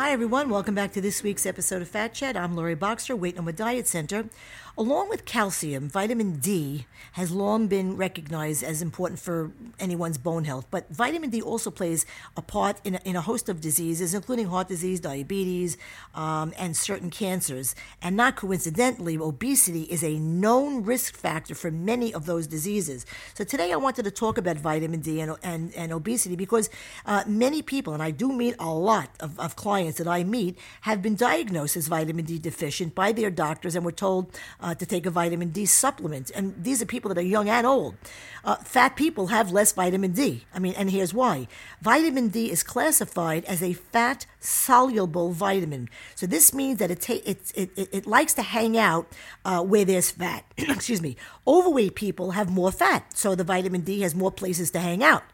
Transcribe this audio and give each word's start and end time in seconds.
Hi, 0.00 0.12
everyone. 0.12 0.48
Welcome 0.48 0.74
back 0.74 0.92
to 0.92 1.02
this 1.02 1.22
week's 1.22 1.44
episode 1.44 1.82
of 1.82 1.88
Fat 1.88 2.14
Chat. 2.14 2.34
I'm 2.34 2.56
Lori 2.56 2.74
Boxer, 2.74 3.14
Weight 3.14 3.36
Number 3.36 3.52
Diet 3.52 3.86
Center. 3.86 4.30
Along 4.78 5.10
with 5.10 5.26
calcium, 5.26 5.90
vitamin 5.90 6.38
D 6.38 6.86
has 7.12 7.32
long 7.32 7.66
been 7.66 7.98
recognized 7.98 8.62
as 8.62 8.80
important 8.80 9.20
for 9.20 9.52
anyone's 9.78 10.16
bone 10.16 10.44
health. 10.44 10.66
But 10.70 10.88
vitamin 10.88 11.28
D 11.28 11.42
also 11.42 11.70
plays 11.70 12.06
a 12.34 12.40
part 12.40 12.80
in 12.82 12.94
a, 12.94 13.00
in 13.04 13.14
a 13.14 13.20
host 13.20 13.50
of 13.50 13.60
diseases, 13.60 14.14
including 14.14 14.46
heart 14.46 14.68
disease, 14.68 15.00
diabetes, 15.00 15.76
um, 16.14 16.54
and 16.56 16.74
certain 16.74 17.10
cancers. 17.10 17.74
And 18.00 18.16
not 18.16 18.36
coincidentally, 18.36 19.18
obesity 19.18 19.82
is 19.82 20.02
a 20.02 20.18
known 20.18 20.82
risk 20.82 21.14
factor 21.14 21.54
for 21.54 21.70
many 21.70 22.14
of 22.14 22.24
those 22.24 22.46
diseases. 22.46 23.04
So 23.34 23.44
today 23.44 23.72
I 23.74 23.76
wanted 23.76 24.04
to 24.04 24.10
talk 24.10 24.38
about 24.38 24.56
vitamin 24.56 25.00
D 25.00 25.20
and, 25.20 25.36
and, 25.42 25.74
and 25.74 25.92
obesity 25.92 26.36
because 26.36 26.70
uh, 27.04 27.24
many 27.26 27.60
people, 27.60 27.92
and 27.92 28.02
I 28.02 28.12
do 28.12 28.32
meet 28.32 28.54
a 28.58 28.72
lot 28.72 29.10
of, 29.20 29.38
of 29.38 29.56
clients 29.56 29.89
that 29.98 30.08
I 30.08 30.24
meet, 30.24 30.58
have 30.82 31.02
been 31.02 31.14
diagnosed 31.14 31.76
as 31.76 31.88
vitamin 31.88 32.24
D 32.24 32.38
deficient 32.38 32.94
by 32.94 33.12
their 33.12 33.30
doctors 33.30 33.74
and 33.74 33.84
were 33.84 33.92
told 33.92 34.38
uh, 34.60 34.74
to 34.74 34.86
take 34.86 35.06
a 35.06 35.10
vitamin 35.10 35.50
D 35.50 35.66
supplement. 35.66 36.30
And 36.34 36.54
these 36.62 36.82
are 36.82 36.86
people 36.86 37.08
that 37.08 37.18
are 37.18 37.22
young 37.22 37.48
and 37.48 37.66
old. 37.66 37.94
Uh, 38.44 38.56
fat 38.56 38.96
people 38.96 39.28
have 39.28 39.52
less 39.52 39.72
vitamin 39.72 40.12
D. 40.12 40.44
I 40.54 40.58
mean, 40.58 40.74
and 40.76 40.90
here's 40.90 41.12
why. 41.12 41.48
Vitamin 41.80 42.28
D 42.28 42.50
is 42.50 42.62
classified 42.62 43.44
as 43.44 43.62
a 43.62 43.72
fat 43.72 44.26
soluble 44.38 45.32
vitamin. 45.32 45.88
So 46.14 46.26
this 46.26 46.54
means 46.54 46.78
that 46.78 46.90
it, 46.90 47.02
ta- 47.02 47.24
it, 47.24 47.52
it, 47.54 47.70
it, 47.76 47.88
it 47.92 48.06
likes 48.06 48.34
to 48.34 48.42
hang 48.42 48.78
out 48.78 49.06
uh, 49.44 49.62
where 49.62 49.84
there's 49.84 50.10
fat. 50.10 50.44
Excuse 50.56 51.02
me. 51.02 51.16
Overweight 51.46 51.94
people 51.94 52.32
have 52.32 52.50
more 52.50 52.72
fat, 52.72 53.16
so 53.16 53.34
the 53.34 53.44
vitamin 53.44 53.82
D 53.82 54.00
has 54.00 54.14
more 54.14 54.32
places 54.32 54.70
to 54.72 54.80
hang 54.80 55.02
out 55.02 55.24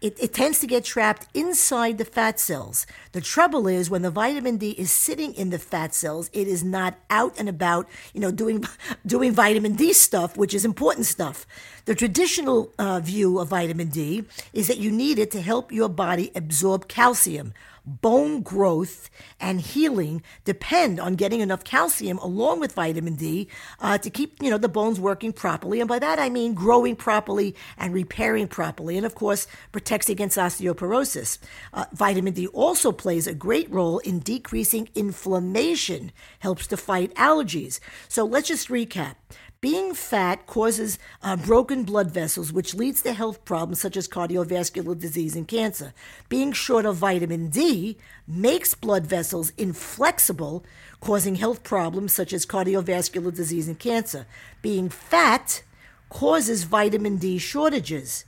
it, 0.00 0.16
it 0.20 0.34
tends 0.34 0.58
to 0.60 0.66
get 0.66 0.84
trapped 0.84 1.26
inside 1.34 1.98
the 1.98 2.04
fat 2.04 2.38
cells. 2.38 2.86
The 3.12 3.20
trouble 3.20 3.66
is 3.66 3.90
when 3.90 4.02
the 4.02 4.10
vitamin 4.10 4.56
D 4.56 4.70
is 4.70 4.90
sitting 4.90 5.34
in 5.34 5.50
the 5.50 5.58
fat 5.58 5.94
cells, 5.94 6.30
it 6.32 6.48
is 6.48 6.62
not 6.62 6.98
out 7.10 7.34
and 7.38 7.48
about, 7.48 7.88
you 8.12 8.20
know, 8.20 8.30
doing 8.30 8.64
doing 9.06 9.32
vitamin 9.32 9.74
D 9.74 9.92
stuff, 9.92 10.36
which 10.36 10.54
is 10.54 10.64
important 10.64 11.06
stuff. 11.06 11.46
The 11.84 11.94
traditional 11.94 12.72
uh, 12.78 13.00
view 13.00 13.38
of 13.38 13.48
vitamin 13.48 13.88
D 13.88 14.24
is 14.52 14.68
that 14.68 14.78
you 14.78 14.90
need 14.90 15.18
it 15.18 15.30
to 15.32 15.42
help 15.42 15.70
your 15.70 15.88
body 15.88 16.32
absorb 16.34 16.88
calcium 16.88 17.52
bone 17.86 18.40
growth 18.40 19.10
and 19.38 19.60
healing 19.60 20.22
depend 20.44 20.98
on 20.98 21.14
getting 21.14 21.40
enough 21.40 21.64
calcium 21.64 22.18
along 22.18 22.60
with 22.60 22.72
vitamin 22.72 23.14
D 23.14 23.48
uh, 23.80 23.98
to 23.98 24.08
keep 24.08 24.42
you 24.42 24.50
know 24.50 24.58
the 24.58 24.68
bones 24.68 24.98
working 24.98 25.32
properly. 25.32 25.80
And 25.80 25.88
by 25.88 25.98
that 25.98 26.18
I 26.18 26.30
mean 26.30 26.54
growing 26.54 26.96
properly 26.96 27.54
and 27.76 27.92
repairing 27.92 28.48
properly, 28.48 28.96
and 28.96 29.04
of 29.04 29.14
course 29.14 29.46
protects 29.72 30.08
against 30.08 30.38
osteoporosis. 30.38 31.38
Uh, 31.72 31.84
vitamin 31.92 32.32
D 32.32 32.46
also 32.48 32.92
plays 32.92 33.26
a 33.26 33.34
great 33.34 33.70
role 33.70 33.98
in 33.98 34.20
decreasing 34.20 34.88
inflammation, 34.94 36.12
helps 36.38 36.66
to 36.68 36.76
fight 36.76 37.14
allergies. 37.14 37.80
So 38.08 38.24
let's 38.24 38.48
just 38.48 38.68
recap. 38.68 39.16
Being 39.64 39.94
fat 39.94 40.46
causes 40.46 40.98
uh, 41.22 41.36
broken 41.36 41.84
blood 41.84 42.10
vessels, 42.10 42.52
which 42.52 42.74
leads 42.74 43.00
to 43.00 43.14
health 43.14 43.42
problems 43.46 43.80
such 43.80 43.96
as 43.96 44.06
cardiovascular 44.06 44.98
disease 45.00 45.34
and 45.34 45.48
cancer. 45.48 45.94
Being 46.28 46.52
short 46.52 46.84
of 46.84 46.96
vitamin 46.96 47.48
D 47.48 47.96
makes 48.28 48.74
blood 48.74 49.06
vessels 49.06 49.54
inflexible, 49.56 50.66
causing 51.00 51.36
health 51.36 51.62
problems 51.62 52.12
such 52.12 52.34
as 52.34 52.44
cardiovascular 52.44 53.34
disease 53.34 53.66
and 53.66 53.78
cancer. 53.78 54.26
Being 54.60 54.90
fat 54.90 55.62
causes 56.10 56.64
vitamin 56.64 57.16
D 57.16 57.38
shortages. 57.38 58.26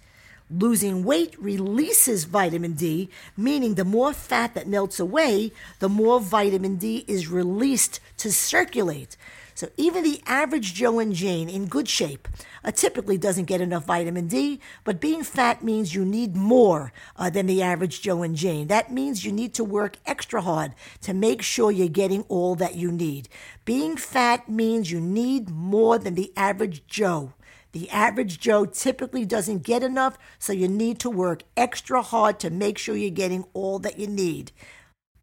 Losing 0.49 1.03
weight 1.03 1.35
releases 1.41 2.25
vitamin 2.25 2.75
D, 2.75 3.11
meaning 3.37 3.75
the 3.75 3.85
more 3.85 4.13
fat 4.13 4.55
that 4.55 4.69
melts 4.69 5.01
away, 5.01 5.51
the 5.81 5.89
more 5.89 6.21
vitamin 6.21 6.77
D 6.77 7.05
is 7.09 7.27
released 7.27 7.99
to 8.19 8.33
circulate. 8.33 9.17
So 9.57 9.71
even 9.77 10.05
the 10.05 10.21
average 10.27 10.75
Joe 10.75 10.99
and 10.99 11.15
Jane 11.15 11.49
in 11.49 11.67
good 11.67 11.89
shape 11.89 12.29
uh, 12.63 12.71
typically 12.71 13.17
doesn't 13.17 13.47
get 13.47 13.63
enough 13.63 13.87
vitamin 13.87 14.29
D, 14.29 14.61
but 14.85 15.01
being 15.01 15.25
fat 15.25 15.65
means 15.65 15.95
you 15.95 16.05
need 16.05 16.37
more 16.37 16.93
uh, 17.17 17.31
than 17.31 17.47
the 17.47 17.63
average 17.63 18.03
Joe 18.03 18.23
and 18.23 18.37
Jane. 18.37 18.69
That 18.69 18.93
means 18.93 19.25
you 19.25 19.33
need 19.33 19.55
to 19.55 19.65
work 19.65 19.97
extra 20.05 20.43
hard 20.43 20.75
to 21.01 21.15
make 21.15 21.41
sure 21.41 21.73
you're 21.73 21.89
getting 21.89 22.23
all 22.29 22.55
that 22.57 22.77
you 22.77 22.93
need. 22.93 23.31
Being 23.65 23.97
fat 23.97 24.49
means 24.49 24.93
you 24.93 25.01
need 25.01 25.49
more 25.49 25.99
than 25.99 26.15
the 26.15 26.33
average 26.37 26.87
Joe. 26.87 27.33
The 27.77 27.91
average 27.91 28.41
Joe 28.41 28.65
typically 28.65 29.27
doesn't 29.27 29.63
get 29.63 29.83
enough, 29.83 30.17
so 30.39 30.55
you 30.55 30.67
need 30.67 30.99
to 31.01 31.11
work 31.11 31.43
extra 31.59 32.01
hard 32.01 32.41
to 32.41 32.49
make 32.49 32.79
sure 32.79 32.97
you're 32.97 33.11
getting 33.11 33.45
all 33.53 33.79
that 33.81 33.99
you 33.99 34.07
need. 34.07 34.51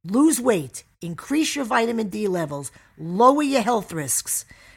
Lose 0.04 0.40
weight 0.40 0.84
increase 1.02 1.56
your 1.56 1.66
vitamin 1.66 2.10
D 2.10 2.28
levels, 2.28 2.72
lower 2.96 3.42
your 3.42 3.64
health 3.64 3.92
risks. 3.92 4.46